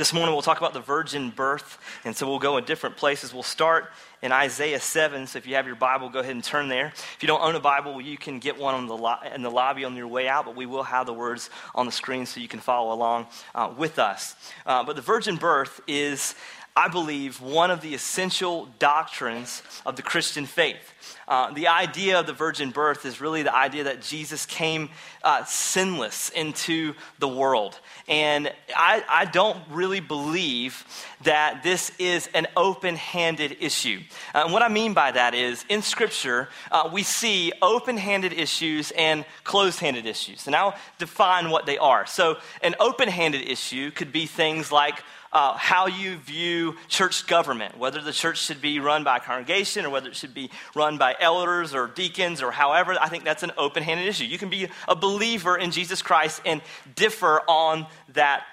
[0.00, 3.34] This morning we'll talk about the virgin birth, and so we'll go in different places.
[3.34, 3.90] We'll start
[4.22, 6.86] in Isaiah 7, so if you have your Bible, go ahead and turn there.
[6.86, 9.84] If you don't own a Bible, you can get one the lo- in the lobby
[9.84, 12.48] on your way out, but we will have the words on the screen so you
[12.48, 14.36] can follow along uh, with us.
[14.64, 16.34] Uh, but the virgin birth is
[16.76, 20.94] I believe, one of the essential doctrines of the Christian faith.
[21.26, 24.88] Uh, the idea of the virgin birth is really the idea that Jesus came
[25.22, 27.78] uh, sinless into the world.
[28.08, 30.84] And I, I, don't really believe
[31.24, 34.00] that this is an open handed issue.
[34.34, 38.90] Uh, what I mean by that is, in Scripture, uh, we see open handed issues
[38.92, 40.46] and closed handed issues.
[40.46, 42.06] And I'll define what they are.
[42.06, 45.02] So, an open handed issue could be things like
[45.32, 49.84] uh, how you view church government, whether the church should be run by a congregation
[49.84, 52.96] or whether it should be run by elders or deacons or however.
[53.00, 54.24] I think that's an open handed issue.
[54.24, 56.60] You can be a believer in Jesus Christ and
[56.96, 58.44] differ on that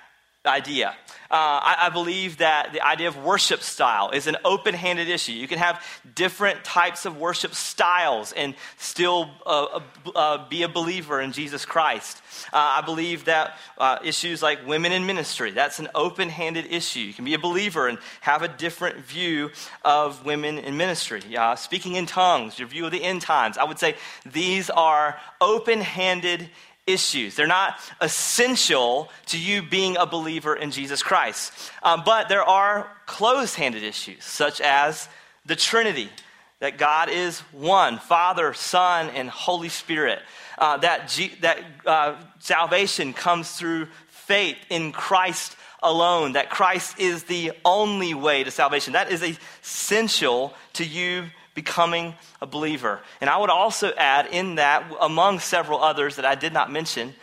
[0.47, 0.95] idea.
[1.29, 5.34] Uh, I, I, believe that the idea of worship style is an open handed issue.
[5.34, 9.81] You can have different types of worship styles and still uh,
[10.15, 12.21] uh, be a believer in Jesus Christ.
[12.54, 17.01] Uh, I believe that uh, issues like women in ministry, that's an open handed issue.
[17.01, 19.51] You can be a believer and have a different view
[19.84, 21.21] of women in ministry.
[21.57, 23.57] speaking in tongues, your view of the end times.
[23.57, 23.95] I would say
[24.26, 26.49] these are open handed
[26.88, 27.35] issues.
[27.35, 31.52] They're not essential to you being a believer in Jesus Christ.
[31.84, 35.07] Um, but there are closed handed issues, such as
[35.46, 36.10] the Trinity
[36.60, 40.20] that God is one Father, Son, and Holy Spirit.
[40.57, 47.26] Uh, that G- that uh, salvation comes through faith in Christ alone, that Christ is
[47.26, 48.94] the only way to salvation.
[48.94, 51.26] That is essential to you
[51.58, 53.00] becoming a believer.
[53.20, 57.16] And I would also add in that, among several others that I did not mention,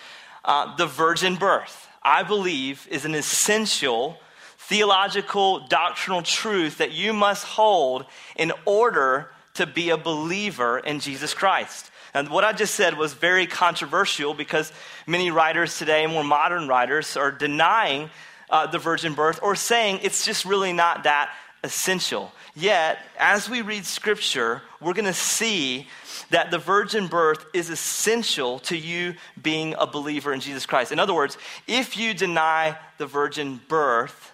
[0.45, 1.89] uh, the virgin birth.
[2.03, 4.19] I believe is an essential
[4.59, 11.33] theological doctrinal truth that you must hold in order to be a believer in Jesus
[11.33, 11.93] Christ.
[12.12, 14.73] And what I just said was very controversial because
[15.06, 18.11] many writers today, more modern writers, are denying
[18.50, 22.33] uh, the virgin birth or saying it's just really not that essential.
[22.56, 25.88] Yet, as we read scripture, we're going to see
[26.31, 30.93] that the virgin birth is essential to you being a believer in Jesus Christ.
[30.93, 34.32] In other words, if you deny the virgin birth,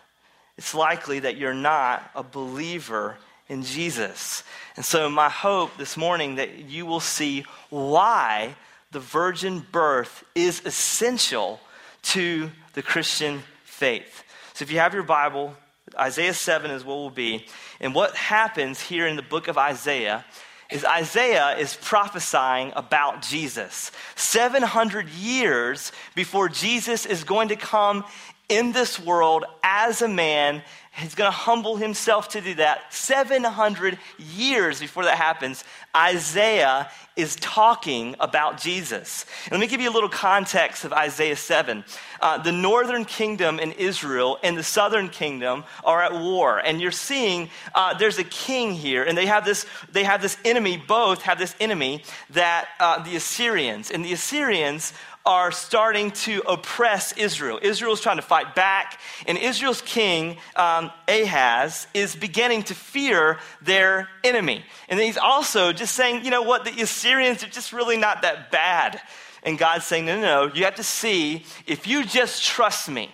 [0.58, 3.16] it's likely that you're not a believer
[3.48, 4.44] in Jesus.
[4.76, 8.54] And so, my hope this morning that you will see why
[8.92, 11.58] the virgin birth is essential
[12.02, 14.24] to the Christian faith.
[14.52, 15.56] So, if you have your Bible,
[15.98, 17.46] Isaiah 7 is what will be.
[17.80, 20.24] And what happens here in the book of Isaiah
[20.70, 23.90] is Isaiah is prophesying about Jesus.
[24.14, 28.04] 700 years before Jesus is going to come
[28.48, 30.62] in this world as a man.
[30.92, 32.92] He's going to humble himself to do that.
[32.92, 35.64] 700 years before that happens,
[35.96, 39.24] Isaiah is talking about Jesus.
[39.44, 41.84] And let me give you a little context of Isaiah 7.
[42.20, 46.58] Uh, the northern kingdom in Israel and the southern kingdom are at war.
[46.58, 50.36] And you're seeing uh, there's a king here, and they have this, they have this
[50.44, 53.90] enemy, both have this enemy that uh, the Assyrians.
[53.90, 54.92] And the Assyrians
[55.26, 57.58] are starting to oppress Israel.
[57.62, 63.38] Israel is trying to fight back, and Israel's king, um, Ahaz, is beginning to fear
[63.60, 64.64] their enemy.
[64.88, 68.50] And he's also just saying, you know what, the Assyrians are just really not that
[68.50, 69.00] bad.
[69.42, 73.10] And God's saying, no, no, no, you have to see, if you just trust me,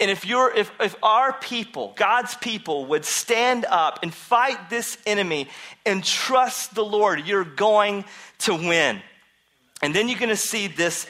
[0.00, 4.96] and if, you're, if, if our people, God's people, would stand up and fight this
[5.06, 5.48] enemy
[5.84, 8.04] and trust the Lord, you're going
[8.40, 9.02] to win.
[9.82, 11.06] And then you're going to see this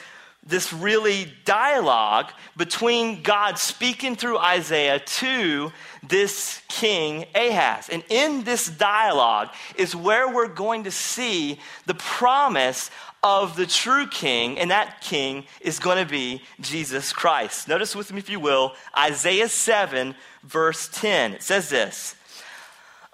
[0.49, 5.71] this really dialogue between God speaking through Isaiah to
[6.07, 7.89] this king Ahaz.
[7.89, 12.89] And in this dialogue is where we're going to see the promise
[13.21, 17.67] of the true king, and that king is going to be Jesus Christ.
[17.67, 21.33] Notice with me, if you will, Isaiah 7, verse 10.
[21.33, 22.15] It says this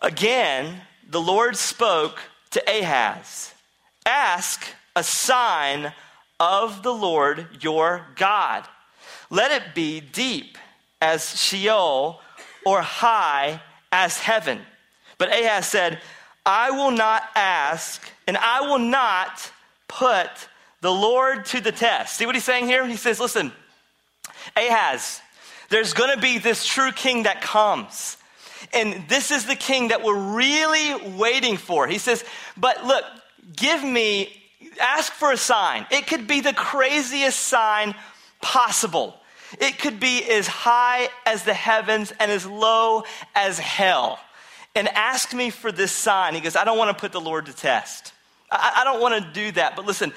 [0.01, 2.19] Again, the Lord spoke
[2.51, 3.53] to Ahaz
[4.05, 5.91] Ask a sign
[6.39, 8.67] of the Lord your God.
[9.29, 10.57] Let it be deep
[11.01, 12.19] as Sheol
[12.65, 13.61] or high
[13.91, 14.59] as heaven.
[15.17, 15.99] But Ahaz said,
[16.45, 19.51] I will not ask and I will not
[19.87, 20.29] put
[20.81, 22.17] the Lord to the test.
[22.17, 22.85] See what he's saying here?
[22.85, 23.51] He says, Listen,
[24.55, 25.21] Ahaz,
[25.69, 28.17] there's going to be this true king that comes.
[28.73, 31.88] And this is the king that we're really waiting for.
[31.88, 32.23] He says,
[32.57, 33.03] But look,
[33.55, 34.43] give me
[34.79, 35.85] ask for a sign.
[35.91, 37.95] It could be the craziest sign
[38.41, 39.15] possible.
[39.59, 43.03] It could be as high as the heavens and as low
[43.33, 44.19] as hell.
[44.75, 46.35] And ask me for this sign.
[46.35, 48.13] He goes, I don't want to put the Lord to test.
[48.51, 49.75] I, I don't want to do that.
[49.75, 50.13] But listen,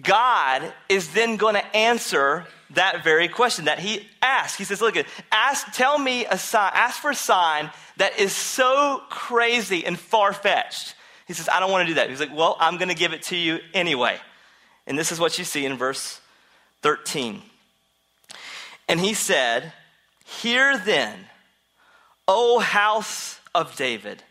[0.00, 4.56] God is then going to answer that very question that he asked.
[4.56, 4.96] He says, Look,
[5.32, 10.32] ask, tell me a sign, ask for a sign that is so crazy and far
[10.32, 10.94] fetched.
[11.30, 12.10] He says, I don't want to do that.
[12.10, 14.18] He's like, Well, I'm going to give it to you anyway.
[14.88, 16.20] And this is what you see in verse
[16.82, 17.40] 13.
[18.88, 19.72] And he said,
[20.24, 21.14] Hear then,
[22.26, 24.24] O house of David,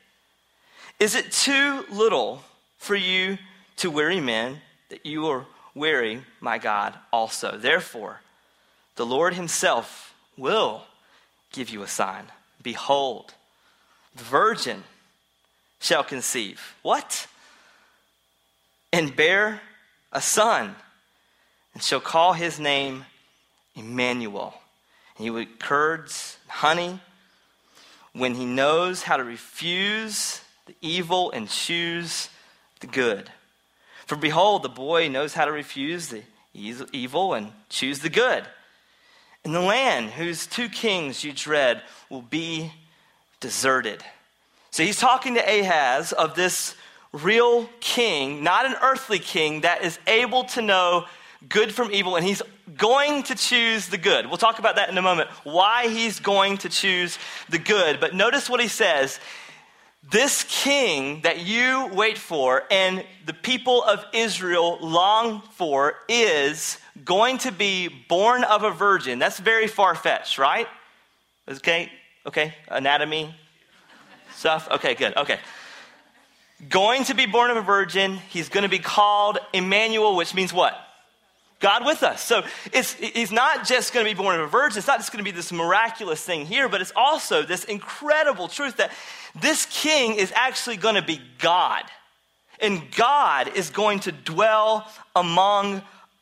[1.00, 2.44] is it too little
[2.80, 3.38] for you
[3.78, 4.60] to weary men
[4.90, 7.58] that you are weary, my God, also?
[7.58, 8.20] Therefore,
[8.98, 10.84] the Lord himself will
[11.54, 12.26] give you a sign.
[12.62, 13.36] Behold,
[14.14, 14.84] the virgin
[15.80, 16.76] shall conceive.
[16.82, 17.28] What?
[18.92, 19.62] And bear
[20.12, 20.76] a son,
[21.74, 23.06] and shall call his name
[23.76, 24.54] Emmanuel.
[25.18, 27.00] And he would curds honey
[28.14, 32.30] when he knows how to refuse the evil and choose
[32.80, 33.30] the good.
[34.06, 36.24] For behold, the boy knows how to refuse the
[36.54, 38.44] evil and choose the good.
[39.46, 42.74] And the land whose two kings you dread will be
[43.40, 44.04] deserted.
[44.80, 46.74] So he's talking to Ahaz of this
[47.12, 51.04] real king, not an earthly king, that is able to know
[51.50, 52.42] good from evil, and he's
[52.78, 54.28] going to choose the good.
[54.28, 58.00] We'll talk about that in a moment, why he's going to choose the good.
[58.00, 59.20] But notice what he says
[60.10, 67.40] this king that you wait for and the people of Israel long for is going
[67.40, 69.20] to be born of a virgin.
[69.20, 70.68] That's very far fetched, right?
[71.50, 71.92] Okay,
[72.26, 73.36] okay, anatomy
[74.40, 74.68] stuff.
[74.72, 75.40] Okay, good, okay.
[76.68, 78.18] Going to be born of a virgin.
[78.30, 80.78] He's going to be called Emmanuel, which means what?
[81.60, 82.24] God with us.
[82.24, 84.78] So it's, he's not just going to be born of a virgin.
[84.78, 88.48] It's not just going to be this miraculous thing here, but it's also this incredible
[88.48, 88.92] truth that
[89.40, 91.84] this king is actually going to be God.
[92.62, 95.82] And God is going to dwell among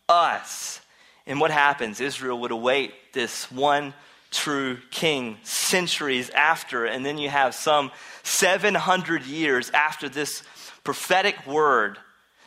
[0.10, 0.82] us.
[1.28, 2.00] And what happens?
[2.00, 3.94] Israel would await this one
[4.38, 6.86] true king centuries after.
[6.86, 7.92] And then you have some
[8.24, 10.44] 700 years after this
[10.84, 11.98] prophetic word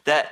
[0.05, 0.31] that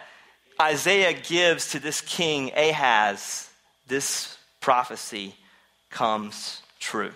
[0.61, 3.51] Isaiah gives to this king Ahaz,
[3.87, 5.35] this prophecy
[5.91, 7.13] comes true.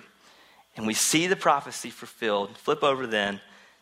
[0.76, 2.56] And we see the prophecy fulfilled.
[2.56, 3.40] Flip over then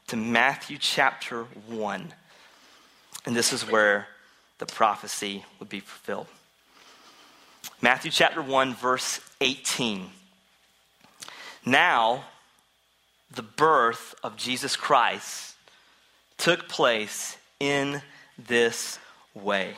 [0.08, 2.12] to Matthew chapter 1.
[3.26, 4.08] And this is where
[4.58, 6.26] the prophecy would be fulfilled.
[7.80, 10.10] Matthew chapter 1, verse 18.
[11.64, 12.24] Now,
[13.30, 15.54] the birth of Jesus Christ
[16.38, 18.02] took place in
[18.38, 18.98] this
[19.34, 19.74] way.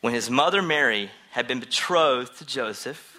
[0.00, 3.18] When his mother Mary had been betrothed to Joseph,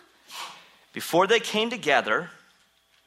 [0.94, 2.30] before they came together,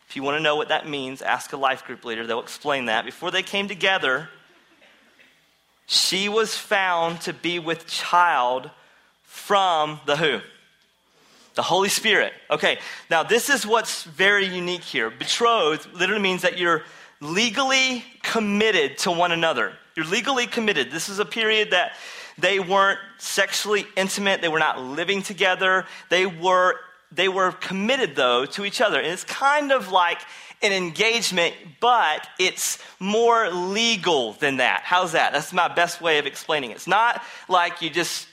[0.08, 2.86] if you want to know what that means, ask a life group leader, they'll explain
[2.86, 3.04] that.
[3.04, 4.30] Before they came together,
[5.86, 8.70] she was found to be with child
[9.24, 10.40] from the who?
[11.54, 12.32] The Holy Spirit.
[12.50, 12.78] Okay,
[13.10, 15.10] now this is what's very unique here.
[15.10, 16.82] Betrothed literally means that you're
[17.20, 19.74] legally committed to one another.
[19.96, 20.90] You're legally committed.
[20.90, 21.92] This is a period that
[22.38, 25.86] they weren't sexually intimate, they were not living together.
[26.10, 26.76] They were
[27.12, 28.98] they were committed though to each other.
[28.98, 30.20] And it's kind of like
[30.62, 34.82] an engagement, but it's more legal than that.
[34.82, 35.32] How's that?
[35.32, 36.74] That's my best way of explaining it.
[36.74, 38.26] It's not like you just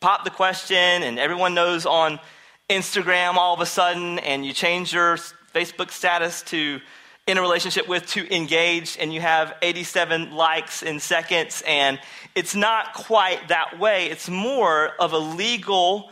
[0.00, 2.20] pop the question and everyone knows on
[2.68, 5.16] Instagram all of a sudden and you change your
[5.54, 6.80] Facebook status to
[7.26, 12.00] in a relationship with to engage and you have 87 likes in seconds and
[12.34, 14.06] it's not quite that way.
[14.06, 16.10] It's more of a legal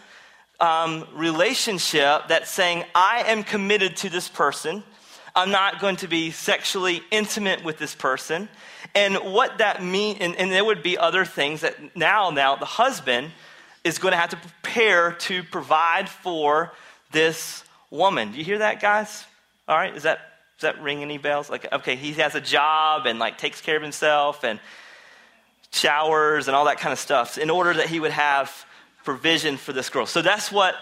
[0.61, 4.83] um, relationship that's saying i am committed to this person.
[5.35, 8.49] I'm not going to be sexually intimate with this person.
[8.95, 12.65] And what that means and, and there would be other things that now now the
[12.65, 13.33] husband
[13.87, 16.73] is going to have to prepare to provide for
[17.13, 19.25] this woman do you hear that guys
[19.69, 20.21] all right is that
[20.59, 21.51] does that ring any bells?
[21.51, 24.59] Like, okay, he has a job and like takes care of himself and
[25.71, 28.65] showers and all that kind of stuff in order that he would have
[29.05, 30.07] provision for this girl.
[30.07, 30.75] So that's what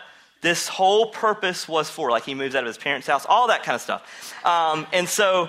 [0.43, 2.11] this whole purpose was for.
[2.11, 4.47] Like he moves out of his parents' house, all that kind of stuff.
[4.47, 5.49] Um, and so,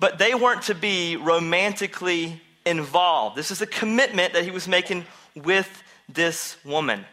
[0.00, 3.36] but they weren't to be romantically involved.
[3.36, 7.04] This is a commitment that he was making with this woman.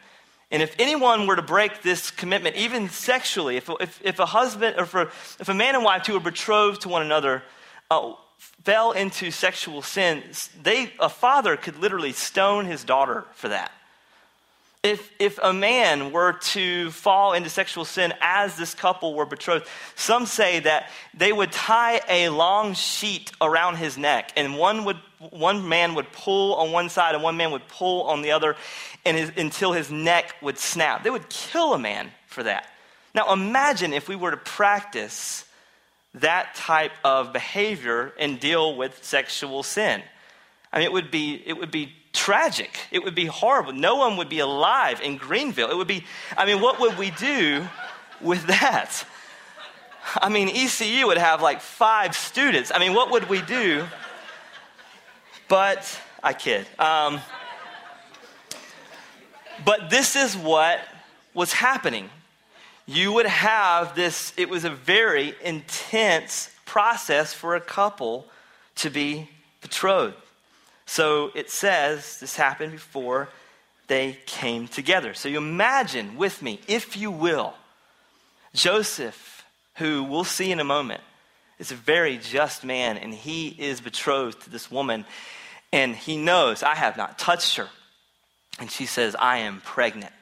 [0.51, 4.75] And if anyone were to break this commitment, even sexually, if, if, if a husband
[4.77, 5.01] or for,
[5.39, 7.41] if a man and wife who were betrothed to one another
[7.89, 8.13] uh,
[8.63, 10.23] fell into sexual sin,
[10.61, 13.71] they, a father could literally stone his daughter for that.
[14.83, 19.67] If, if a man were to fall into sexual sin as this couple were betrothed,
[19.95, 24.97] some say that they would tie a long sheet around his neck, and one, would,
[25.29, 28.55] one man would pull on one side and one man would pull on the other
[29.05, 31.03] and his, until his neck would snap.
[31.03, 32.67] They would kill a man for that.
[33.13, 35.45] Now imagine if we were to practice
[36.15, 40.01] that type of behavior and deal with sexual sin.
[40.73, 42.79] I mean, it would be, it would be tragic.
[42.91, 43.73] It would be horrible.
[43.73, 45.69] No one would be alive in Greenville.
[45.69, 46.05] It would be,
[46.37, 47.67] I mean, what would we do
[48.21, 49.05] with that?
[50.15, 52.71] I mean, ECU would have like five students.
[52.73, 53.85] I mean, what would we do?
[55.51, 56.65] But I kid.
[56.79, 57.19] Um,
[59.65, 60.79] but this is what
[61.33, 62.09] was happening.
[62.85, 68.27] You would have this, it was a very intense process for a couple
[68.75, 69.29] to be
[69.61, 70.15] betrothed.
[70.85, 73.27] So it says this happened before
[73.87, 75.13] they came together.
[75.13, 77.55] So you imagine with me, if you will,
[78.53, 79.43] Joseph,
[79.75, 81.01] who we'll see in a moment,
[81.59, 85.05] is a very just man, and he is betrothed to this woman,
[85.71, 87.69] and he knows, I have not touched her.
[88.59, 90.13] And she says, I am pregnant.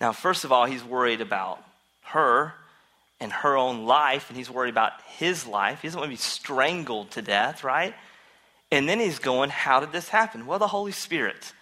[0.00, 1.62] Now, first of all, he's worried about
[2.04, 2.54] her
[3.20, 5.80] and her own life, and he's worried about his life.
[5.82, 7.94] He doesn't want to be strangled to death, right?
[8.72, 10.46] And then he's going, How did this happen?
[10.46, 11.52] Well, the Holy Spirit.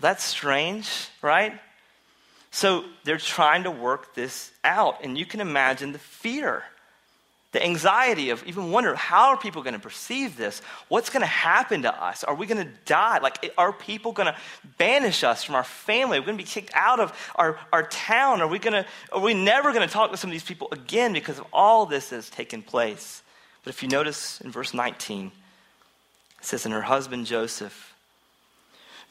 [0.00, 1.52] That's strange, right?
[2.50, 5.04] So they're trying to work this out.
[5.04, 6.64] And you can imagine the fear,
[7.52, 10.62] the anxiety of even wondering how are people going to perceive this?
[10.88, 12.22] What's going to happen to us?
[12.22, 13.18] Are we going to die?
[13.18, 14.36] Like, are people going to
[14.78, 16.18] banish us from our family?
[16.18, 18.40] Are we going to be kicked out of our, our town?
[18.40, 20.68] Are we, going to, are we never going to talk to some of these people
[20.70, 23.22] again because of all this that has taken place?
[23.64, 25.32] But if you notice in verse 19, it
[26.44, 27.94] says, And her husband Joseph,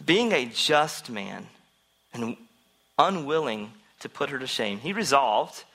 [0.04, 1.48] being a just man
[2.14, 2.38] and
[2.98, 5.66] unwilling to put her to shame, he resolved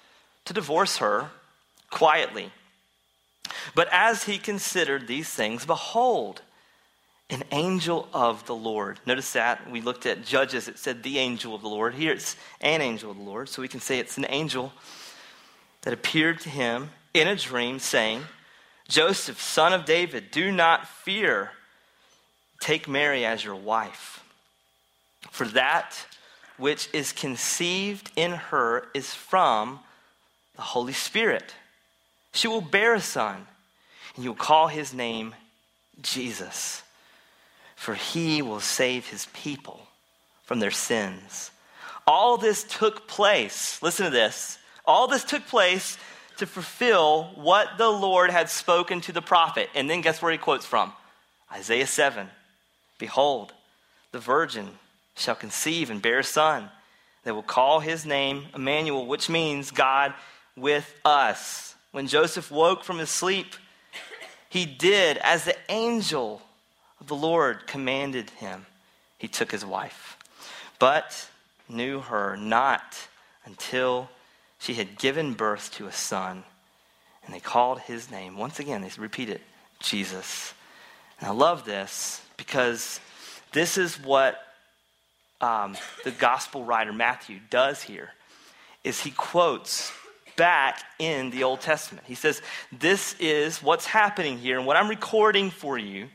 [0.47, 1.31] to divorce her
[1.95, 2.51] quietly.
[3.75, 6.43] But as he considered these things, behold,
[7.31, 8.99] an angel of the Lord.
[9.07, 11.95] Notice that we looked at Judges, it said the angel of the Lord.
[11.95, 14.73] Here it's an angel of the Lord, so we can say it's an angel
[15.83, 18.23] that appeared to him in a dream, saying,
[18.89, 21.53] Joseph, son of David, do not fear.
[22.61, 24.23] Take Mary as your wife.
[25.31, 25.97] For that
[26.57, 29.79] which is conceived in her is from
[30.57, 31.55] the Holy Spirit.
[32.35, 33.47] She will bear a son,
[34.15, 35.35] and you will call his name
[36.03, 36.83] Jesus,
[37.77, 39.81] for he will save his people
[40.43, 41.53] from their sins.
[42.07, 45.97] All this took place, listen to this, all this took place
[46.37, 49.71] to fulfill what the Lord had spoken to the prophet.
[49.75, 50.93] And then guess where he quotes from?
[51.53, 52.29] Isaiah 7.
[52.99, 53.53] Behold,
[54.11, 54.69] the virgin
[55.15, 56.69] shall conceive and bear a son.
[57.23, 60.13] They will call his name Emmanuel, which means God
[60.57, 61.74] with us.
[61.95, 63.55] When Joseph woke from his sleep,
[64.49, 66.43] he did as the angel
[67.01, 68.67] of the Lord commanded him.
[69.17, 70.17] He took his wife,
[70.81, 71.31] but
[71.69, 72.99] knew her not
[73.45, 74.11] until
[74.59, 76.43] she had given birth to a son,
[77.25, 78.37] and they called his name.
[78.37, 79.43] Once again, they repeat it
[79.79, 80.53] Jesus.
[81.21, 82.99] And I love this because
[83.53, 84.41] this is what
[85.41, 88.11] um, the gospel writer Matthew does here
[88.83, 89.93] is he quotes
[90.37, 92.07] back in the Old Testament.
[92.07, 96.09] He says, This is what's happening here, and what I'm recording for you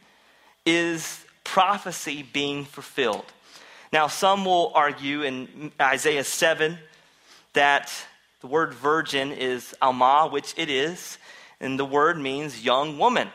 [0.66, 3.26] is prophecy being fulfilled.
[3.92, 6.78] Now, some will argue in Isaiah 7
[7.54, 7.92] that
[8.42, 11.18] the word virgin is alma, which it is,
[11.60, 13.30] and the word means young woman.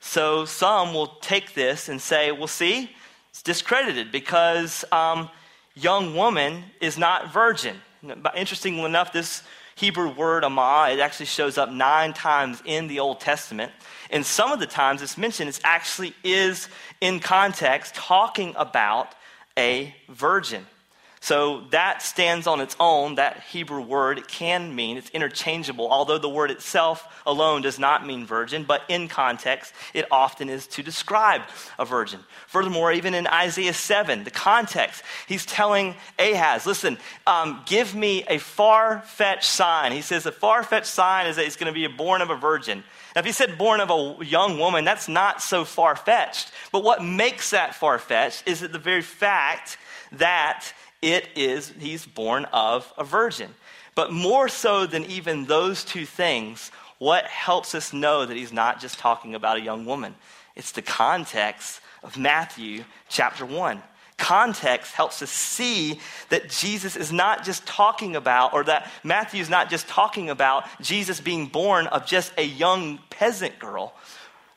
[0.00, 2.90] So some will take this and say, well, see,
[3.30, 5.30] it's discredited because um,
[5.74, 7.76] young woman is not virgin.
[8.34, 9.42] Interestingly enough, this
[9.76, 13.72] Hebrew word alma, it actually shows up nine times in the Old Testament.
[14.10, 16.68] And some of the times it's mentioned, it actually is
[17.02, 19.14] in context talking about
[19.58, 20.66] a virgin.
[21.26, 24.18] So that stands on its own, that Hebrew word.
[24.18, 28.82] It can mean, it's interchangeable, although the word itself alone does not mean virgin, but
[28.88, 31.42] in context, it often is to describe
[31.80, 32.20] a virgin.
[32.46, 38.38] Furthermore, even in Isaiah 7, the context, he's telling Ahaz, listen, um, give me a
[38.38, 39.90] far fetched sign.
[39.90, 42.36] He says, a far fetched sign is that he's going to be born of a
[42.36, 42.84] virgin.
[43.16, 46.52] Now, if he said born of a young woman, that's not so far fetched.
[46.70, 49.76] But what makes that far fetched is that the very fact
[50.12, 50.72] that
[51.02, 53.54] it is, he's born of a virgin.
[53.94, 58.80] But more so than even those two things, what helps us know that he's not
[58.80, 60.14] just talking about a young woman?
[60.54, 63.82] It's the context of Matthew chapter 1.
[64.16, 66.00] Context helps us see
[66.30, 70.64] that Jesus is not just talking about, or that Matthew is not just talking about
[70.80, 73.94] Jesus being born of just a young peasant girl.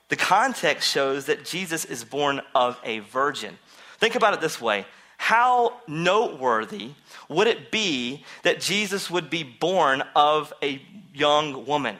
[0.07, 3.57] The context shows that Jesus is born of a virgin.
[3.97, 4.85] Think about it this way
[5.29, 6.89] How noteworthy
[7.27, 10.81] would it be that Jesus would be born of a
[11.13, 11.97] young woman?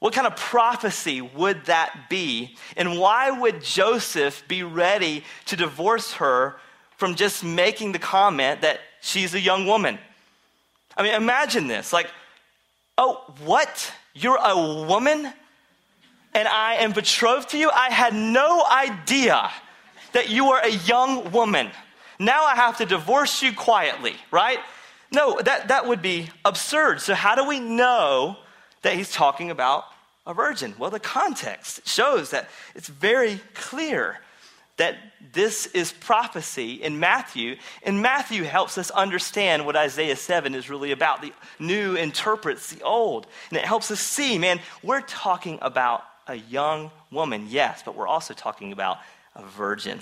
[0.00, 2.56] What kind of prophecy would that be?
[2.76, 6.56] And why would Joseph be ready to divorce her
[6.96, 9.96] from just making the comment that she's a young woman?
[10.96, 11.92] I mean, imagine this.
[11.92, 12.10] Like,
[12.96, 13.92] oh, what?
[14.14, 15.32] You're a woman?
[16.34, 17.70] And I am betrothed to you?
[17.70, 19.48] I had no idea
[20.10, 21.70] that you were a young woman.
[22.18, 24.58] Now I have to divorce you quietly, right?
[25.12, 27.00] No, that, that would be absurd.
[27.00, 28.36] So, how do we know
[28.82, 29.84] that he's talking about
[30.26, 30.74] a virgin?
[30.78, 34.18] Well, the context shows that it's very clear
[34.76, 34.96] that
[35.32, 40.92] this is prophecy in Matthew, and Matthew helps us understand what Isaiah 7 is really
[40.92, 41.20] about.
[41.20, 46.36] The new interprets the old, and it helps us see, man, we're talking about a
[46.36, 48.98] young woman, yes, but we're also talking about
[49.34, 50.00] a virgin.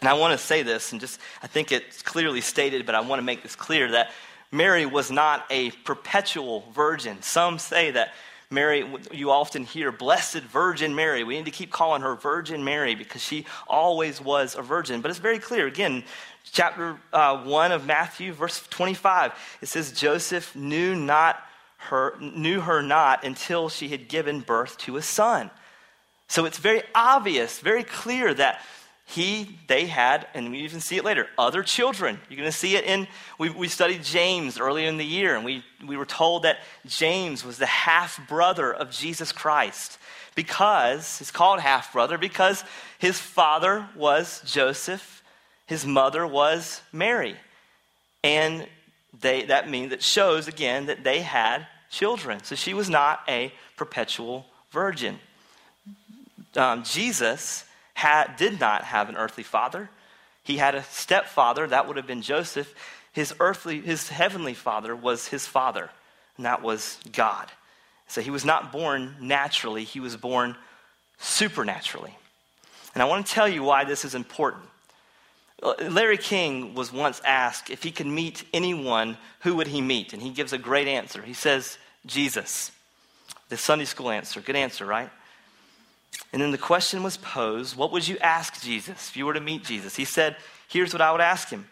[0.00, 3.00] And I want to say this, and just, I think it's clearly stated, but I
[3.00, 4.12] want to make this clear that
[4.52, 7.20] Mary was not a perpetual virgin.
[7.22, 8.14] Some say that
[8.50, 11.22] Mary, you often hear, Blessed Virgin Mary.
[11.22, 15.02] We need to keep calling her Virgin Mary because she always was a virgin.
[15.02, 15.66] But it's very clear.
[15.66, 16.02] Again,
[16.50, 21.42] chapter uh, 1 of Matthew, verse 25, it says, Joseph knew, not
[21.76, 25.50] her, knew her not until she had given birth to a son.
[26.26, 28.62] So it's very obvious, very clear that
[29.08, 32.18] he, they had, and we even see it later, other children.
[32.28, 35.46] You're going to see it in, we, we studied James earlier in the year, and
[35.46, 39.96] we, we were told that James was the half brother of Jesus Christ
[40.34, 42.62] because, he's called half brother because
[42.98, 45.22] his father was Joseph,
[45.64, 47.34] his mother was Mary.
[48.22, 48.66] And
[49.18, 52.42] they, that means, that shows again that they had children.
[52.44, 55.18] So she was not a perpetual virgin.
[56.54, 57.64] Um, Jesus
[57.98, 59.90] had, did not have an earthly father.
[60.44, 62.72] He had a stepfather, that would have been Joseph.
[63.12, 65.90] His earthly, his heavenly father was his father,
[66.36, 67.50] and that was God.
[68.06, 70.56] So he was not born naturally, he was born
[71.18, 72.16] supernaturally.
[72.94, 74.64] And I want to tell you why this is important.
[75.80, 80.12] Larry King was once asked if he could meet anyone, who would he meet?
[80.12, 81.20] And he gives a great answer.
[81.20, 82.70] He says, Jesus.
[83.48, 84.40] The Sunday school answer.
[84.40, 85.10] Good answer, right?
[86.32, 89.40] And then the question was posed what would you ask Jesus if you were to
[89.40, 89.96] meet Jesus?
[89.96, 90.36] He said,
[90.68, 91.66] Here's what I would ask him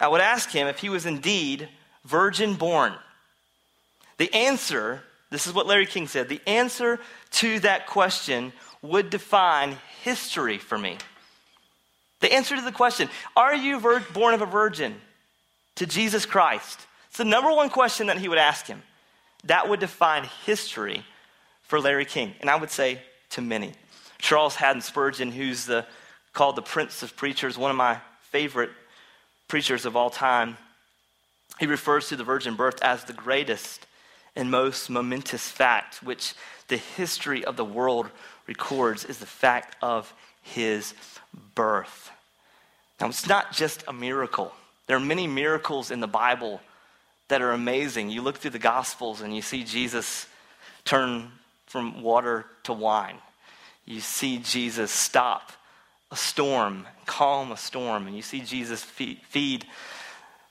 [0.00, 1.68] I would ask him if he was indeed
[2.04, 2.94] virgin born.
[4.18, 7.00] The answer, this is what Larry King said, the answer
[7.32, 10.98] to that question would define history for me.
[12.20, 14.94] The answer to the question, Are you vir- born of a virgin
[15.76, 16.80] to Jesus Christ?
[17.08, 18.82] It's the number one question that he would ask him.
[19.44, 21.04] That would define history
[21.62, 22.34] for Larry King.
[22.40, 23.72] And I would say, to many.
[24.18, 25.86] Charles Haddon Spurgeon, who's the,
[26.32, 27.98] called the Prince of Preachers, one of my
[28.30, 28.70] favorite
[29.48, 30.56] preachers of all time,
[31.58, 33.86] he refers to the virgin birth as the greatest
[34.34, 36.34] and most momentous fact which
[36.68, 38.08] the history of the world
[38.46, 40.94] records is the fact of his
[41.54, 42.10] birth.
[43.00, 44.52] Now, it's not just a miracle.
[44.86, 46.60] There are many miracles in the Bible
[47.28, 48.10] that are amazing.
[48.10, 50.26] You look through the Gospels and you see Jesus
[50.84, 51.30] turn
[51.72, 53.16] from water to wine.
[53.86, 55.52] You see Jesus stop
[56.10, 59.64] a storm, calm a storm, and you see Jesus feed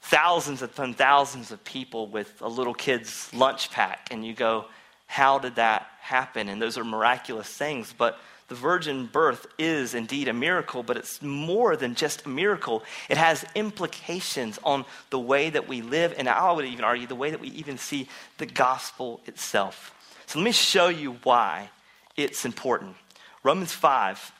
[0.01, 4.65] thousands upon thousands of people with a little kid's lunch pack, and you go,
[5.05, 6.49] How did that happen?
[6.49, 11.21] And those are miraculous things, but the virgin birth is indeed a miracle, but it's
[11.21, 12.81] more than just a miracle.
[13.10, 17.13] It has implications on the way that we live, and I would even argue the
[17.13, 19.95] way that we even see the gospel itself.
[20.32, 21.70] So let me show you why
[22.15, 22.96] it's important.
[23.44, 24.32] Romans 5,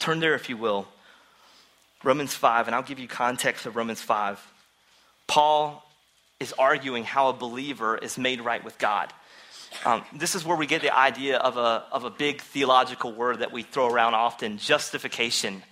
[0.00, 0.88] turn there if you will.
[2.02, 4.44] Romans 5, and I'll give you context of Romans 5.
[5.28, 5.88] Paul
[6.40, 9.12] is arguing how a believer is made right with God.
[9.84, 13.38] Um, this is where we get the idea of a, of a big theological word
[13.38, 15.62] that we throw around often justification.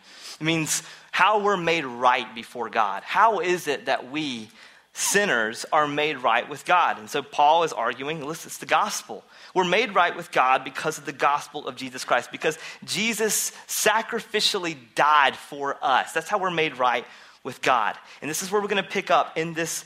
[0.40, 3.02] It means how we're made right before God.
[3.02, 4.50] How is it that we
[4.92, 6.98] sinners are made right with God.
[6.98, 9.24] And so Paul is arguing, listen, it's the gospel.
[9.54, 14.76] We're made right with God because of the gospel of Jesus Christ, because Jesus sacrificially
[14.94, 16.12] died for us.
[16.12, 17.06] That's how we're made right
[17.42, 17.96] with God.
[18.20, 19.84] And this is where we're going to pick up in this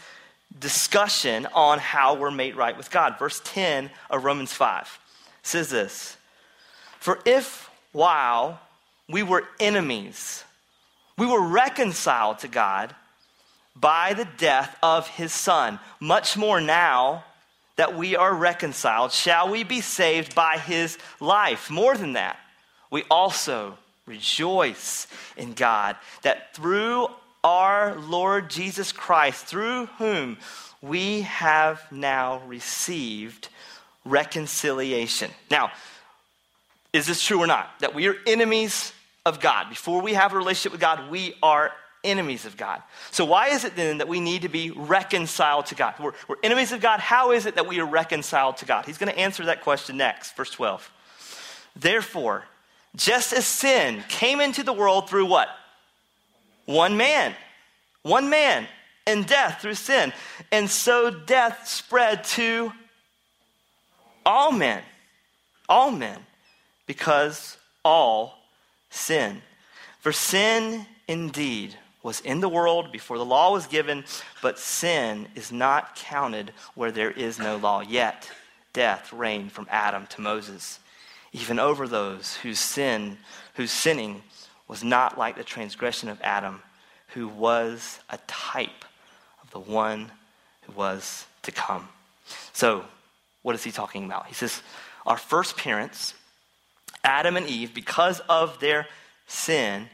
[0.59, 3.19] discussion on how we're made right with God.
[3.19, 4.99] Verse 10 of Romans 5
[5.43, 6.17] says this
[6.99, 8.61] For if while
[9.09, 10.45] we were enemies,
[11.19, 12.95] We were reconciled to God
[13.79, 15.79] by the death of his son.
[16.01, 17.25] Much more now
[17.77, 21.71] that we are reconciled, shall we be saved by his life.
[21.71, 22.39] More than that,
[22.91, 27.09] we also rejoice in God that through
[27.45, 30.39] our Lord Jesus Christ, through whom
[30.81, 33.49] we have now received
[34.05, 35.31] reconciliation.
[35.51, 35.71] Now,
[36.93, 37.69] is this true or not?
[37.81, 38.93] That we are enemies
[39.27, 39.69] of God.
[39.69, 41.73] Before we have a relationship with God, we are
[42.07, 42.83] enemies of God.
[43.11, 45.95] So, why is it then that we need to be reconciled to God?
[45.99, 47.01] We're, we're enemies of God.
[47.01, 48.87] How is it that we are reconciled to God?
[48.87, 50.91] He's going to answer that question next, verse 12.
[51.75, 52.45] Therefore,
[52.95, 55.49] just as sin came into the world through what?
[56.65, 57.35] One man.
[58.03, 58.67] One man.
[59.07, 60.13] And death through sin.
[60.51, 62.73] And so death spread to
[64.25, 64.83] all men.
[65.69, 66.19] All men.
[66.87, 68.35] Because all
[68.91, 69.43] sin.
[70.01, 74.05] For sin indeed was in the world before the law was given,
[74.41, 77.81] but sin is not counted where there is no law.
[77.81, 78.31] Yet
[78.73, 80.79] death reigned from Adam to Moses,
[81.33, 83.19] even over those whose sin,
[83.55, 84.23] whose sinning
[84.69, 86.63] was not like the transgression of Adam,
[87.09, 88.85] who was a type
[89.43, 90.13] of the one
[90.63, 91.89] who was to come.
[92.53, 92.85] So,
[93.43, 94.29] what is he talking about?
[94.29, 94.63] He says,
[95.07, 96.15] Our first parents,
[97.03, 98.87] Adam and Eve, because of their
[99.27, 99.89] sin,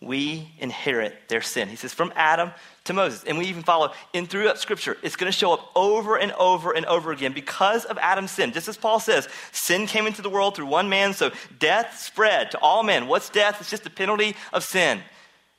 [0.00, 1.68] we inherit their sin.
[1.68, 2.52] He says, from Adam
[2.84, 3.22] to Moses.
[3.24, 4.96] And we even follow in throughout Scripture.
[5.02, 8.52] It's going to show up over and over and over again because of Adam's sin.
[8.52, 12.50] Just as Paul says, sin came into the world through one man, so death spread
[12.52, 13.08] to all men.
[13.08, 13.60] What's death?
[13.60, 15.00] It's just the penalty of sin.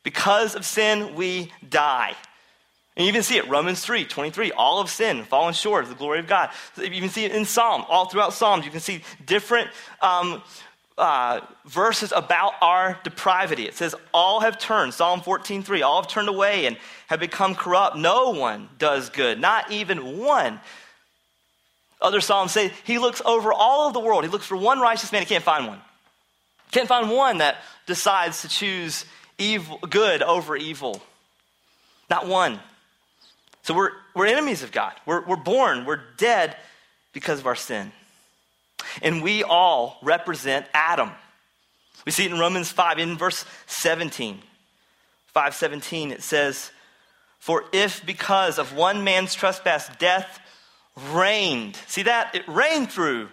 [0.04, 2.16] Because of sin, we die.
[2.98, 5.96] And you even see it, Romans 3, 23, all of sin, fallen short of the
[5.96, 6.50] glory of God.
[6.78, 8.66] You even see it in Psalm, all throughout Psalms.
[8.66, 9.70] You can see different
[10.02, 10.42] um,
[10.98, 13.68] uh, verses about our depravity.
[13.68, 16.78] It says, All have turned, Psalm 14, 3, all have turned away and
[17.08, 17.98] have become corrupt.
[17.98, 20.60] No one does good, not even one.
[22.02, 24.24] Other Psalms say he looks over all of the world.
[24.24, 25.22] He looks for one righteous man.
[25.22, 25.80] He can't find one.
[26.72, 29.06] Can't find one that decides to choose
[29.38, 31.02] evil, good over evil.
[32.10, 32.60] Not one.
[33.64, 34.94] So we're, we're enemies of God.
[35.06, 36.56] We're, we're born, we're dead
[37.14, 37.92] because of our sin.
[39.02, 41.12] And we all represent Adam.
[42.06, 44.40] We see it in Romans 5, in verse 17.
[45.28, 46.72] 517, it says,
[47.40, 50.40] For if because of one man's trespass death
[51.12, 52.36] reigned, see that?
[52.36, 53.30] It reigned through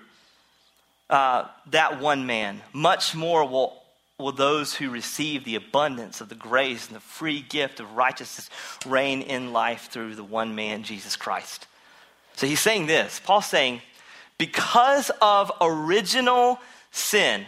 [1.10, 3.82] uh, that one man, much more will,
[4.18, 8.50] will those who receive the abundance of the grace and the free gift of righteousness
[8.86, 11.66] reign in life through the one man, Jesus Christ.
[12.36, 13.20] So he's saying this.
[13.24, 13.80] Paul's saying,
[14.38, 16.58] because of original
[16.90, 17.46] sin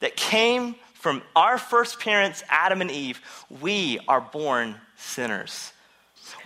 [0.00, 3.20] that came from our first parents, Adam and Eve,
[3.60, 5.72] we are born sinners.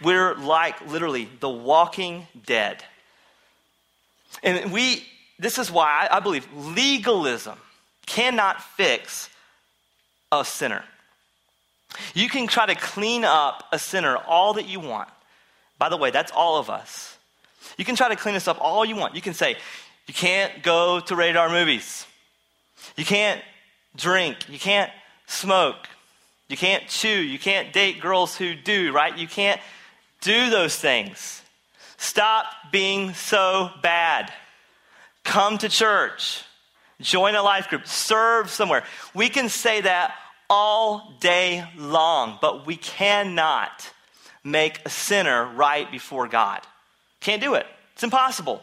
[0.03, 2.83] We're like literally the walking dead.
[4.42, 5.05] And we,
[5.38, 7.59] this is why I believe legalism
[8.07, 9.29] cannot fix
[10.31, 10.85] a sinner.
[12.14, 15.09] You can try to clean up a sinner all that you want.
[15.79, 17.16] By the way, that's all of us.
[17.76, 19.14] You can try to clean us up all you want.
[19.14, 19.56] You can say,
[20.06, 22.06] you can't go to radar movies.
[22.96, 23.40] You can't
[23.96, 24.48] drink.
[24.48, 24.90] You can't
[25.26, 25.88] smoke.
[26.48, 27.08] You can't chew.
[27.08, 29.16] You can't date girls who do, right?
[29.16, 29.60] You can't
[30.20, 31.42] do those things.
[31.96, 34.32] Stop being so bad.
[35.22, 36.42] Come to church.
[37.00, 37.86] Join a life group.
[37.86, 38.84] Serve somewhere.
[39.14, 40.14] We can say that
[40.48, 43.90] all day long, but we cannot
[44.42, 46.60] make a sinner right before God.
[47.20, 47.66] Can't do it.
[47.94, 48.62] It's impossible.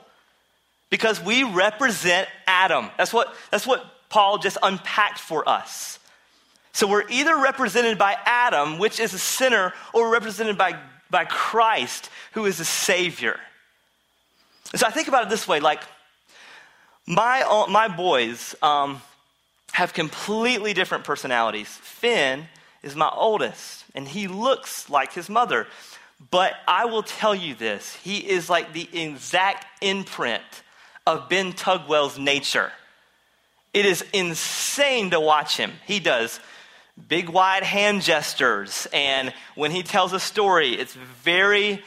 [0.90, 2.90] Because we represent Adam.
[2.98, 6.00] That's what, that's what Paul just unpacked for us.
[6.72, 10.78] So we're either represented by Adam, which is a sinner, or represented by,
[11.10, 13.40] by Christ, who is a Savior.
[14.72, 15.82] And so I think about it this way like,
[17.08, 19.02] my, my boys um,
[19.72, 21.68] have completely different personalities.
[21.68, 22.46] Finn
[22.84, 25.68] is my oldest, and he looks like his mother.
[26.32, 30.44] But I will tell you this he is like the exact imprint
[31.06, 32.72] of Ben Tugwell's nature.
[33.74, 35.72] It is insane to watch him.
[35.86, 36.40] He does
[37.08, 41.84] big, wide hand gestures, and when he tells a story, it's very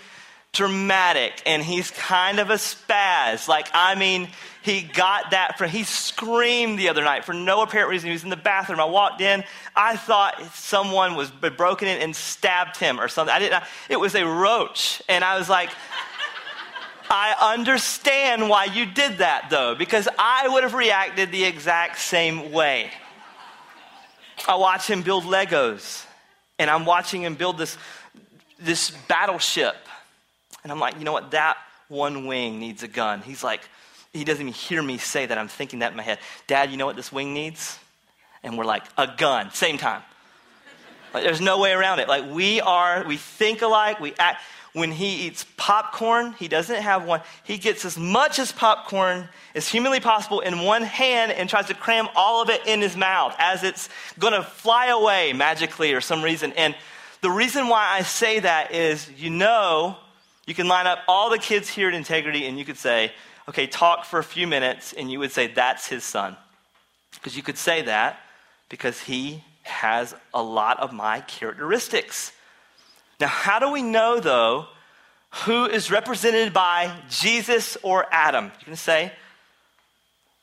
[0.53, 3.49] dramatic, and he's kind of a spaz.
[3.49, 4.29] Like, I mean,
[4.63, 8.09] he got that from, he screamed the other night for no apparent reason.
[8.09, 8.81] He was in the bathroom.
[8.81, 9.45] I walked in.
[9.75, 13.35] I thought someone was broken in and stabbed him or something.
[13.35, 15.03] I didn't, it was a roach.
[15.09, 15.71] And I was like,
[17.09, 22.53] I understand why you did that though, because I would have reacted the exact same
[22.53, 22.91] way.
[24.47, 26.07] I watch him build Legos
[26.59, 27.77] And I'm watching him build this,
[28.59, 29.77] this battleship.
[30.63, 31.31] And I'm like, you know what?
[31.31, 31.57] That
[31.89, 33.23] one wing needs a gun.
[33.23, 33.63] He's like,
[34.13, 35.39] he doesn't even hear me say that.
[35.39, 36.19] I'm thinking that in my head.
[36.47, 37.79] Dad, you know what this wing needs?
[38.43, 40.03] And we're like, a gun, same time.
[41.13, 42.09] Like, there's no way around it.
[42.09, 44.43] Like, we are, we think alike, we act.
[44.73, 47.23] When he eats popcorn, he doesn't have one.
[47.43, 51.75] He gets as much as popcorn as humanly possible in one hand and tries to
[51.75, 53.89] cram all of it in his mouth as it's
[54.21, 56.53] going to fly away magically or some reason.
[56.53, 56.77] And
[57.21, 59.97] the reason why I say that is you know,
[60.51, 63.13] you can line up all the kids here at Integrity and you could say,
[63.49, 66.37] okay, talk for a few minutes, and you would say, that's his son.
[67.15, 68.19] Because you could say that
[68.69, 72.33] because he has a lot of my characteristics.
[73.21, 74.67] Now, how do we know, though,
[75.45, 78.47] who is represented by Jesus or Adam?
[78.59, 79.13] You can say,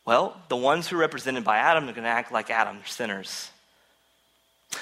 [0.06, 2.86] well, the ones who are represented by Adam are going to act like Adam, they're
[2.86, 3.52] sinners.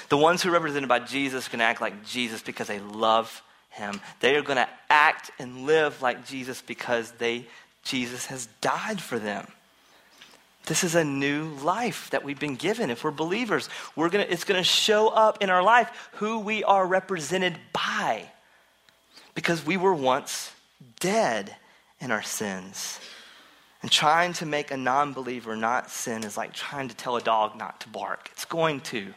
[0.08, 2.78] The ones who are represented by Jesus are going to act like Jesus because they
[2.78, 3.42] love
[3.76, 4.00] him.
[4.20, 7.46] They are going to act and live like Jesus because they,
[7.84, 9.46] Jesus has died for them.
[10.66, 12.90] This is a new life that we've been given.
[12.90, 16.64] If we're believers, we're gonna, it's going to show up in our life who we
[16.64, 18.28] are represented by.
[19.34, 20.52] Because we were once
[20.98, 21.54] dead
[22.00, 22.98] in our sins.
[23.82, 27.20] And trying to make a non believer not sin is like trying to tell a
[27.20, 28.28] dog not to bark.
[28.32, 29.14] It's going to.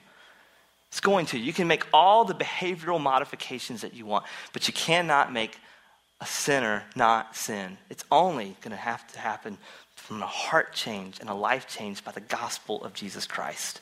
[0.89, 1.39] It's going to.
[1.39, 5.58] You can make all the behavioral modifications that you want, but you cannot make
[6.21, 7.78] a sinner not sin.
[7.89, 9.58] It's only going to have to happen
[9.95, 13.82] from a heart change and a life change by the gospel of Jesus Christ.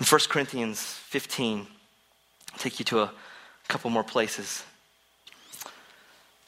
[0.00, 1.66] In 1 Corinthians 15,
[2.52, 3.12] I'll take you to a
[3.68, 4.64] couple more places.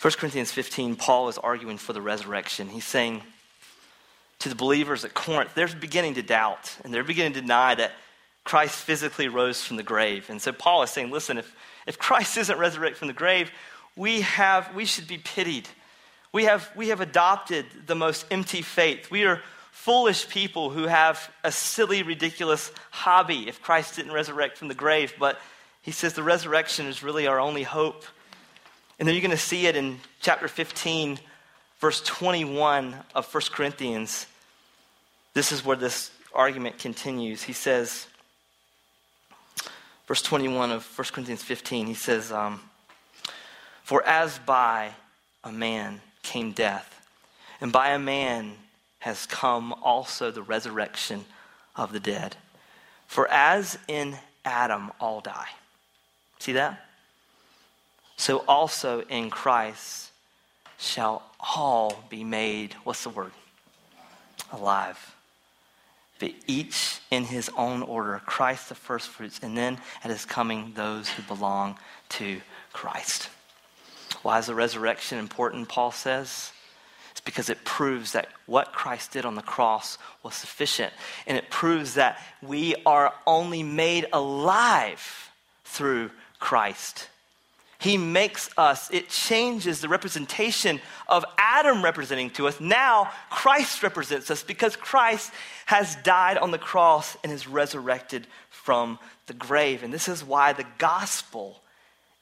[0.00, 2.68] 1 Corinthians 15, Paul is arguing for the resurrection.
[2.68, 3.22] He's saying
[4.38, 7.92] to the believers at Corinth, they're beginning to doubt and they're beginning to deny that
[8.48, 10.30] Christ physically rose from the grave.
[10.30, 11.54] And so Paul is saying, listen, if,
[11.86, 13.50] if Christ isn't resurrected from the grave,
[13.94, 15.68] we, have, we should be pitied
[16.32, 19.10] we have, we have adopted the most empty faith.
[19.10, 19.40] We are
[19.72, 25.14] foolish people who have a silly, ridiculous hobby if Christ didn't resurrect from the grave.
[25.18, 25.38] But
[25.80, 28.04] he says the resurrection is really our only hope.
[28.98, 31.18] And then you're going to see it in chapter 15,
[31.80, 34.26] verse 21 of 1 Corinthians.
[35.32, 37.42] This is where this argument continues.
[37.42, 38.06] He says,
[40.08, 42.60] verse 21 of 1 Corinthians 15, he says, um,
[43.84, 44.92] For as by
[45.44, 46.94] a man came death.
[47.60, 48.54] And by a man
[49.00, 51.24] has come also the resurrection
[51.76, 52.36] of the dead.
[53.06, 55.48] For as in Adam all die.
[56.38, 56.86] See that?
[58.16, 60.10] So also in Christ
[60.78, 63.32] shall all be made, what's the word?
[64.52, 65.14] Alive.
[66.18, 71.08] But each in his own order Christ the firstfruits, and then at his coming, those
[71.08, 71.78] who belong
[72.10, 72.40] to
[72.72, 73.28] Christ.
[74.22, 76.52] Why is the resurrection important, Paul says?
[77.12, 80.92] It's because it proves that what Christ did on the cross was sufficient.
[81.26, 85.30] And it proves that we are only made alive
[85.64, 87.08] through Christ.
[87.80, 92.60] He makes us, it changes the representation of Adam representing to us.
[92.60, 95.32] Now, Christ represents us because Christ
[95.66, 99.84] has died on the cross and is resurrected from the grave.
[99.84, 101.60] And this is why the gospel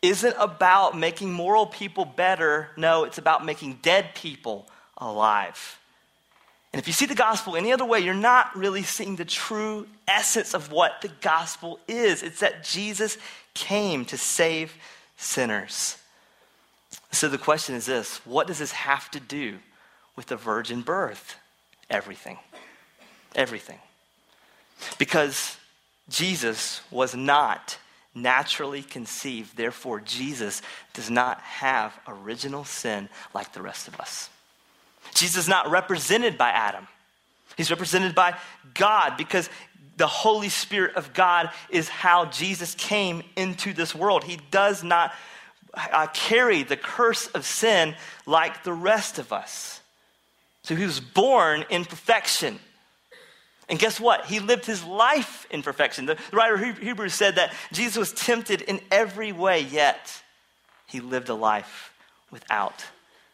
[0.02, 2.68] isn't about making moral people better.
[2.76, 5.78] No, it's about making dead people alive.
[6.74, 9.86] And if you see the gospel any other way, you're not really seeing the true
[10.06, 12.22] essence of what the gospel is.
[12.22, 13.16] It's that Jesus
[13.54, 14.74] came to save
[15.16, 15.96] sinners.
[17.12, 19.58] So the question is this what does this have to do
[20.16, 21.36] with the virgin birth?
[21.88, 22.38] Everything.
[23.34, 23.78] Everything.
[24.98, 25.56] Because
[26.08, 27.78] Jesus was not
[28.14, 29.56] naturally conceived.
[29.56, 30.62] Therefore, Jesus
[30.94, 34.30] does not have original sin like the rest of us.
[35.14, 36.88] Jesus is not represented by Adam,
[37.56, 38.36] he's represented by
[38.74, 39.48] God because
[39.96, 44.24] the Holy Spirit of God is how Jesus came into this world.
[44.24, 45.12] He does not
[45.74, 47.94] uh, carry the curse of sin
[48.26, 49.80] like the rest of us.
[50.62, 52.58] So he was born in perfection.
[53.68, 54.26] And guess what?
[54.26, 56.06] He lived his life in perfection.
[56.06, 60.22] The writer of Hebrews said that Jesus was tempted in every way, yet
[60.86, 61.92] he lived a life
[62.30, 62.84] without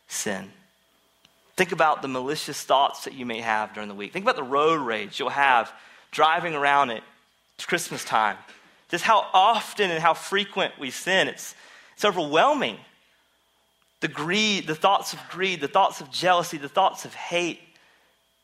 [0.09, 0.51] sin.
[1.57, 4.13] Think about the malicious thoughts that you may have during the week.
[4.13, 5.73] Think about the road rage you'll have
[6.13, 7.03] driving around at
[7.67, 8.37] Christmas time.
[8.91, 11.27] Just how often and how frequent we sin.
[11.27, 11.55] It's,
[11.95, 12.79] it's overwhelming.
[14.01, 17.61] The greed, the thoughts of greed, the thoughts of jealousy, the thoughts of hate,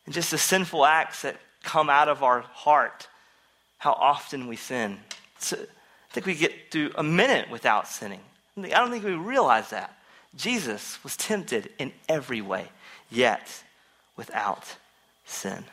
[0.07, 3.09] and just the sinful acts that come out of our heart,
[3.77, 4.99] how often we sin.
[5.37, 5.57] It's, I
[6.11, 8.21] think we get through a minute without sinning.
[8.57, 9.95] I don't think we realize that.
[10.37, 12.69] Jesus was tempted in every way,
[13.11, 13.63] yet
[14.17, 14.77] without
[15.25, 15.65] sin.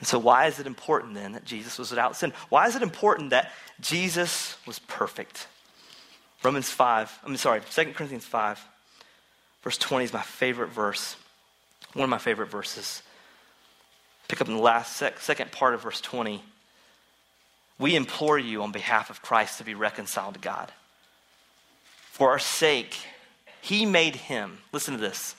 [0.00, 2.32] And so, why is it important then that Jesus was without sin?
[2.48, 5.46] Why is it important that Jesus was perfect?
[6.42, 8.66] Romans 5, I'm sorry, 2 Corinthians 5,
[9.62, 11.16] verse 20 is my favorite verse,
[11.92, 13.02] one of my favorite verses.
[14.26, 16.42] Pick up in the last sec- second part of verse 20.
[17.78, 20.72] We implore you on behalf of Christ to be reconciled to God.
[22.10, 22.96] For our sake,
[23.60, 25.34] he made him, listen to this,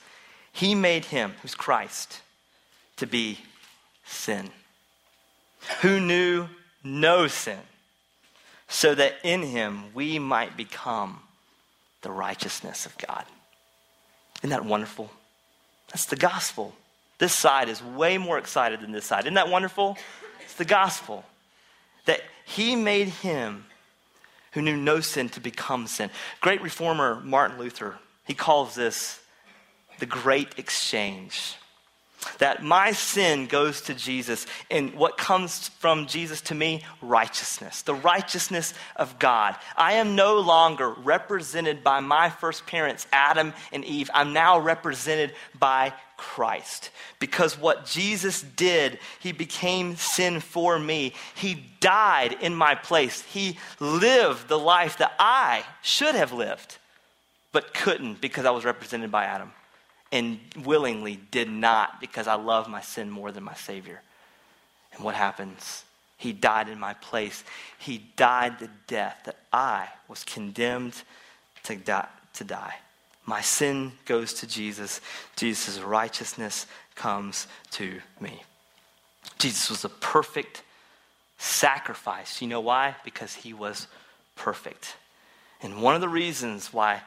[0.52, 2.20] he made him, who's Christ,
[2.96, 3.38] to be
[4.04, 4.50] sin,
[5.80, 6.48] who knew
[6.82, 7.60] no sin,
[8.68, 11.20] so that in him we might become
[12.02, 13.24] the righteousness of God.
[14.38, 15.10] Isn't that wonderful?
[15.88, 16.74] That's the gospel.
[17.18, 19.24] This side is way more excited than this side.
[19.24, 19.96] Isn't that wonderful?
[20.42, 21.24] It's the gospel.
[22.06, 23.66] That he made him
[24.52, 26.10] who knew no sin to become sin.
[26.40, 29.20] Great reformer Martin Luther, he calls this
[29.98, 31.54] the great exchange.
[32.38, 36.82] That my sin goes to Jesus, and what comes from Jesus to me?
[37.00, 39.56] Righteousness, the righteousness of God.
[39.76, 44.10] I am no longer represented by my first parents, Adam and Eve.
[44.14, 46.90] I'm now represented by Christ.
[47.18, 51.14] Because what Jesus did, he became sin for me.
[51.34, 53.22] He died in my place.
[53.22, 56.78] He lived the life that I should have lived,
[57.50, 59.52] but couldn't because I was represented by Adam
[60.12, 64.02] and willingly did not because I love my sin more than my Savior.
[64.94, 65.84] And what happens?
[66.18, 67.42] He died in my place.
[67.78, 71.02] He died the death that I was condemned
[71.64, 72.08] to die.
[72.34, 72.74] To die.
[73.26, 75.00] My sin goes to Jesus.
[75.36, 78.42] Jesus' righteousness comes to me.
[79.38, 80.62] Jesus was a perfect
[81.38, 82.40] sacrifice.
[82.40, 82.96] You know why?
[83.04, 83.86] Because he was
[84.36, 84.96] perfect.
[85.62, 87.02] And one of the reasons why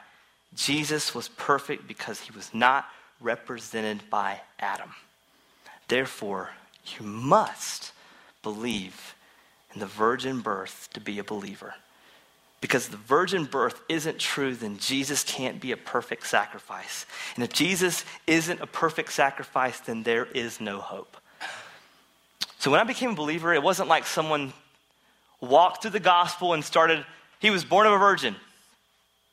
[0.54, 2.86] Jesus was perfect because he was not
[3.20, 4.90] represented by Adam.
[5.88, 6.50] Therefore,
[6.98, 7.92] you must
[8.42, 9.14] believe
[9.74, 11.74] in the virgin birth to be a believer.
[12.60, 17.06] Because the virgin birth isn't true, then Jesus can't be a perfect sacrifice.
[17.34, 21.16] And if Jesus isn't a perfect sacrifice, then there is no hope.
[22.58, 24.52] So when I became a believer, it wasn't like someone
[25.40, 27.04] walked through the gospel and started,
[27.38, 28.34] he was born of a virgin.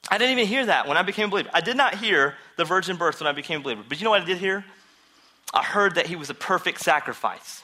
[0.09, 1.49] I didn't even hear that when I became a believer.
[1.53, 3.83] I did not hear the virgin birth when I became a believer.
[3.87, 4.65] But you know what I did hear?
[5.53, 7.63] I heard that he was a perfect sacrifice.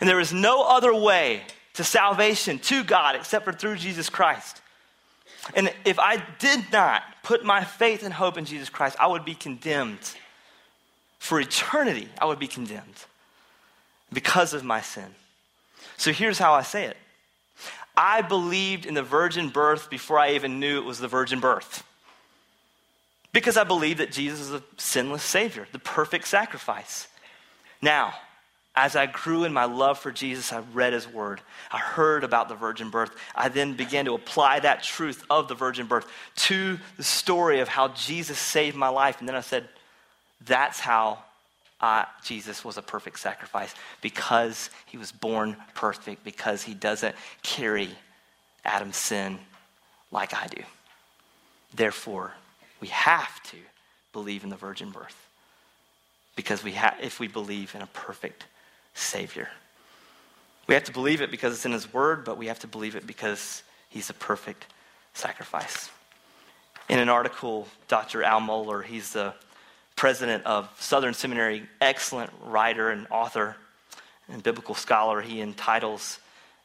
[0.00, 1.42] And there is no other way
[1.74, 4.62] to salvation to God except for through Jesus Christ.
[5.54, 9.24] And if I did not put my faith and hope in Jesus Christ, I would
[9.24, 9.98] be condemned.
[11.18, 13.04] For eternity, I would be condemned
[14.12, 15.14] because of my sin.
[15.96, 16.96] So here's how I say it
[17.96, 21.82] I believed in the virgin birth before I even knew it was the virgin birth.
[23.32, 27.08] Because I believed that Jesus is a sinless Savior, the perfect sacrifice.
[27.80, 28.14] Now,
[28.74, 31.40] as I grew in my love for Jesus, I read his word.
[31.72, 33.10] I heard about the virgin birth.
[33.34, 36.06] I then began to apply that truth of the virgin birth
[36.36, 39.18] to the story of how Jesus saved my life.
[39.18, 39.68] And then I said,
[40.44, 41.22] that's how
[42.24, 47.90] Jesus was a perfect sacrifice because he was born perfect, because he doesn't carry
[48.64, 49.38] Adam's sin
[50.10, 50.62] like I do.
[51.74, 52.32] Therefore,
[52.80, 53.56] we have to
[54.12, 55.28] believe in the virgin birth
[56.36, 58.46] because we ha- if we believe in a perfect
[58.94, 59.48] Savior.
[60.66, 62.96] We have to believe it because it's in His Word, but we have to believe
[62.96, 64.66] it because He's a perfect
[65.14, 65.90] sacrifice.
[66.88, 68.22] In an article, Dr.
[68.22, 69.34] Al Mohler, he's the
[69.96, 73.56] president of Southern Seminary, excellent writer and author
[74.28, 76.20] and biblical scholar, he entitles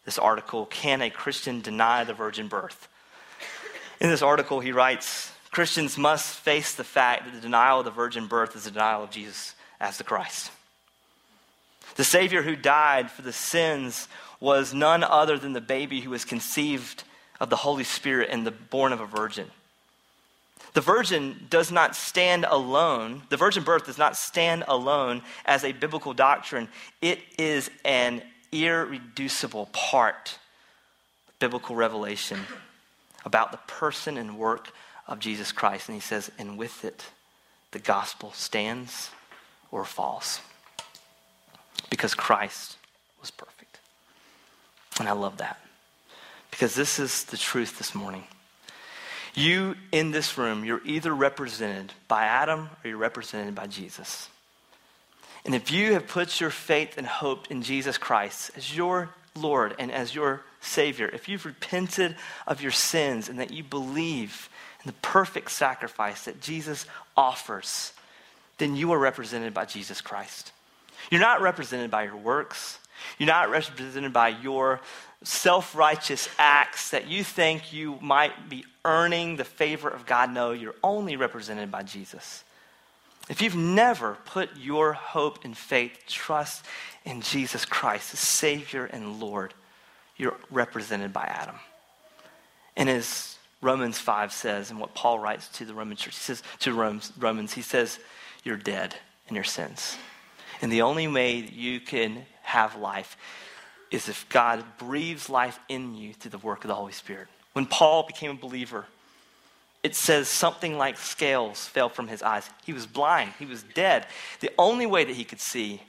[0.05, 2.87] this article, Can a Christian Deny the Virgin Birth?
[3.99, 7.91] In this article, he writes Christians must face the fact that the denial of the
[7.91, 10.49] virgin birth is a denial of Jesus as the Christ.
[11.95, 14.07] The Savior who died for the sins
[14.39, 17.03] was none other than the baby who was conceived
[17.39, 19.51] of the Holy Spirit and the born of a virgin.
[20.73, 23.23] The virgin does not stand alone.
[23.29, 26.69] The virgin birth does not stand alone as a biblical doctrine.
[27.01, 30.37] It is an irreducible part
[31.27, 32.39] of biblical revelation
[33.25, 34.71] about the person and work
[35.07, 35.89] of Jesus Christ.
[35.89, 37.05] And he says, and with it,
[37.71, 39.11] the gospel stands
[39.71, 40.39] or falls.
[41.89, 42.77] Because Christ
[43.19, 43.79] was perfect.
[44.99, 45.59] And I love that.
[46.49, 48.23] Because this is the truth this morning.
[49.33, 54.29] You in this room, you're either represented by Adam or you're represented by Jesus.
[55.45, 59.75] And if you have put your faith and hope in Jesus Christ as your Lord
[59.79, 62.15] and as your Savior, if you've repented
[62.45, 64.49] of your sins and that you believe
[64.83, 67.93] in the perfect sacrifice that Jesus offers,
[68.57, 70.51] then you are represented by Jesus Christ.
[71.09, 72.77] You're not represented by your works.
[73.17, 74.81] You're not represented by your
[75.23, 80.31] self righteous acts that you think you might be earning the favor of God.
[80.31, 82.43] No, you're only represented by Jesus.
[83.29, 86.65] If you've never put your hope and faith, trust
[87.05, 89.53] in Jesus Christ, the Savior and Lord,
[90.17, 91.55] you're represented by Adam.
[92.75, 96.43] And as Romans 5 says, and what Paul writes to the Roman church, he says
[96.59, 97.99] to Romans, he says,
[98.43, 98.95] You're dead
[99.27, 99.97] in your sins.
[100.61, 103.17] And the only way you can have life
[103.91, 107.27] is if God breathes life in you through the work of the Holy Spirit.
[107.53, 108.85] When Paul became a believer,
[109.83, 112.49] it says something like scales fell from his eyes.
[112.65, 114.05] He was blind, he was dead.
[114.39, 115.81] The only way that he could see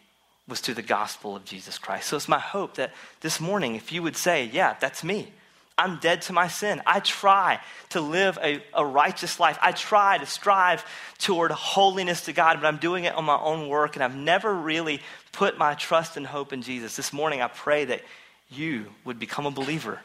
[0.49, 2.09] was through the gospel of Jesus Christ.
[2.09, 5.33] So it's my hope that this morning, if you would say, Yeah, that's me.
[5.79, 6.83] I'm dead to my sin.
[6.87, 7.61] I try
[7.91, 9.59] to live a, a, righteous life.
[9.63, 10.85] I try to strive
[11.19, 14.53] toward holiness to God, but I'm doing it on my own work, and I've never
[14.55, 15.01] really
[15.33, 16.95] put my trust and hope in Jesus.
[16.95, 18.03] This morning, I pray that
[18.51, 20.01] you would become a believer,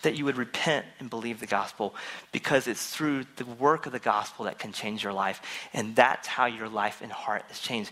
[0.00, 1.94] that you would repent and believe the gospel,
[2.32, 5.42] because it's through the work of the gospel that can change your life.
[5.74, 7.90] And that's how your life and heart is changed.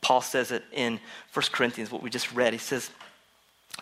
[0.00, 0.98] Paul says it in
[1.34, 2.54] 1 Corinthians, what we just read.
[2.54, 2.90] He says,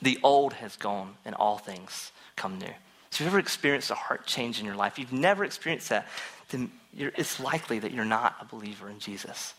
[0.02, 2.10] The old has gone, and all things
[2.40, 2.66] come new.
[3.10, 6.06] So if you've ever experienced a heart change in your life, you've never experienced that,
[6.48, 9.52] then it's likely that you're not a believer in Jesus.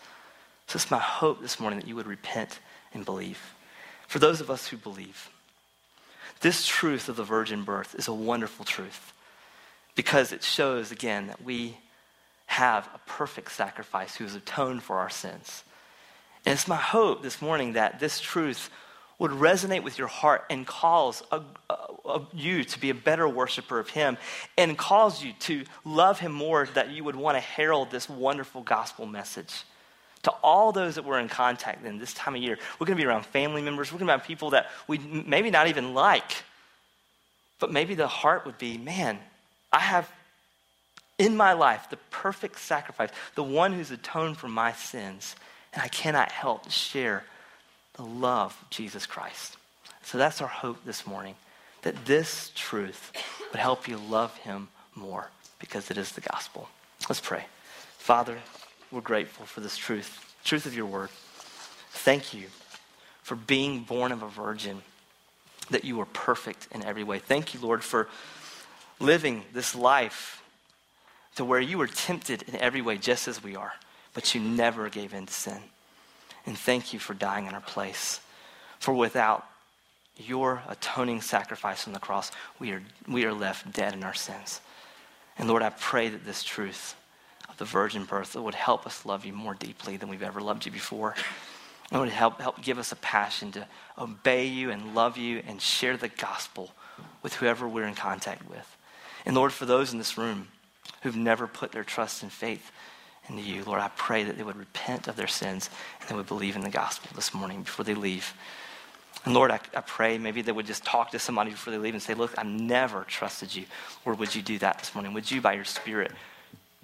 [0.67, 2.59] So it's my hope this morning that you would repent
[2.93, 3.39] and believe.
[4.07, 5.29] For those of us who believe,
[6.39, 9.13] this truth of the virgin birth is a wonderful truth
[9.93, 11.77] because it shows, again, that we
[12.47, 15.63] have a perfect sacrifice who has atoned for our sins.
[16.45, 18.71] And it's my hope this morning that this truth
[19.21, 21.43] would resonate with your heart and cause a,
[22.05, 24.17] a, you to be a better worshiper of Him
[24.57, 28.61] and cause you to love Him more, that you would want to herald this wonderful
[28.63, 29.63] gospel message
[30.23, 32.57] to all those that we're in contact in this time of year.
[32.79, 34.97] We're going to be around family members, we're going to be around people that we
[34.97, 36.43] maybe not even like,
[37.59, 39.19] but maybe the heart would be man,
[39.71, 40.11] I have
[41.19, 45.35] in my life the perfect sacrifice, the one who's atoned for my sins,
[45.73, 47.23] and I cannot help to share
[48.01, 49.57] love Jesus Christ.
[50.03, 51.35] So that's our hope this morning
[51.81, 53.11] that this truth
[53.51, 55.29] would help you love him more
[55.59, 56.67] because it is the gospel.
[57.09, 57.45] Let's pray.
[57.97, 58.37] Father,
[58.91, 61.09] we're grateful for this truth, truth of your word.
[61.91, 62.47] Thank you
[63.21, 64.81] for being born of a virgin,
[65.69, 67.19] that you were perfect in every way.
[67.19, 68.09] Thank you, Lord, for
[68.99, 70.43] living this life
[71.35, 73.73] to where you were tempted in every way, just as we are,
[74.13, 75.59] but you never gave in to sin.
[76.45, 78.19] And thank you for dying in our place.
[78.79, 79.45] For without
[80.17, 84.61] your atoning sacrifice on the cross, we are, we are left dead in our sins.
[85.37, 86.95] And Lord, I pray that this truth
[87.49, 90.65] of the virgin birth would help us love you more deeply than we've ever loved
[90.65, 91.15] you before.
[91.91, 93.67] It would help, help give us a passion to
[93.97, 96.71] obey you and love you and share the gospel
[97.21, 98.77] with whoever we're in contact with.
[99.25, 100.47] And Lord, for those in this room
[101.01, 102.71] who've never put their trust and faith
[103.31, 103.63] into you.
[103.63, 105.69] Lord, I pray that they would repent of their sins
[105.99, 108.33] and they would believe in the gospel this morning before they leave.
[109.25, 111.93] And Lord, I, I pray maybe they would just talk to somebody before they leave
[111.93, 113.65] and say, Look, I've never trusted you.
[114.05, 115.13] Or would you do that this morning?
[115.13, 116.11] Would you, by your Spirit,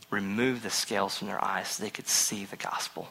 [0.10, 3.10] remove the scales from their eyes so they could see the gospel?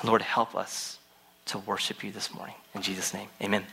[0.00, 0.98] And Lord, help us
[1.46, 2.54] to worship you this morning.
[2.74, 3.64] In Jesus' name, amen.